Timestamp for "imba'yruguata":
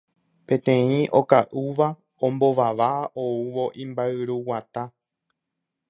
3.85-4.83